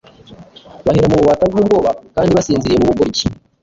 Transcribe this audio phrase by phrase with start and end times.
[0.85, 3.25] bahera mu bubata bw'ubwoba kandi basinziriye mu bugoryi,